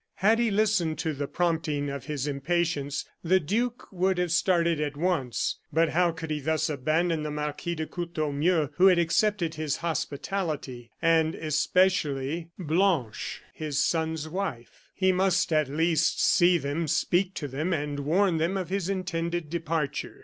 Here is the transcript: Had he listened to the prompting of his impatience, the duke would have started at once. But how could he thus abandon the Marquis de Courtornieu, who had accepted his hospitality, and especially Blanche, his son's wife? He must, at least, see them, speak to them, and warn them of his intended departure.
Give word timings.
Had 0.15 0.39
he 0.39 0.49
listened 0.49 0.97
to 0.97 1.13
the 1.13 1.27
prompting 1.27 1.87
of 1.87 2.05
his 2.05 2.25
impatience, 2.25 3.05
the 3.23 3.39
duke 3.39 3.87
would 3.91 4.17
have 4.17 4.31
started 4.31 4.81
at 4.81 4.97
once. 4.97 5.59
But 5.71 5.89
how 5.89 6.09
could 6.09 6.31
he 6.31 6.39
thus 6.39 6.71
abandon 6.71 7.21
the 7.21 7.29
Marquis 7.29 7.75
de 7.75 7.85
Courtornieu, 7.85 8.69
who 8.77 8.87
had 8.87 8.97
accepted 8.97 9.53
his 9.53 9.75
hospitality, 9.85 10.89
and 11.03 11.35
especially 11.35 12.49
Blanche, 12.57 13.43
his 13.53 13.83
son's 13.83 14.27
wife? 14.27 14.89
He 14.95 15.11
must, 15.11 15.53
at 15.53 15.67
least, 15.69 16.19
see 16.19 16.57
them, 16.57 16.87
speak 16.87 17.35
to 17.35 17.47
them, 17.47 17.71
and 17.71 17.99
warn 17.99 18.37
them 18.37 18.57
of 18.57 18.69
his 18.69 18.89
intended 18.89 19.51
departure. 19.51 20.19